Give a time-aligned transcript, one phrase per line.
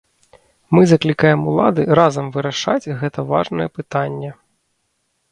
[0.75, 4.31] Мы заклікаем улады разам вырашаць гэтае важнае пытанне.